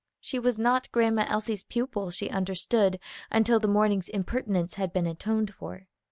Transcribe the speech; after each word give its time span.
She 0.19 0.39
was 0.39 0.57
not 0.57 0.91
Grandma 0.91 1.25
Elsie's 1.27 1.63
pupil, 1.63 2.09
she 2.09 2.27
understood, 2.31 2.99
until 3.31 3.59
the 3.59 3.67
morning's 3.67 4.09
impertinence 4.09 4.73
had 4.73 4.91
been 4.91 5.05
atoned 5.05 5.53
for. 5.53 5.85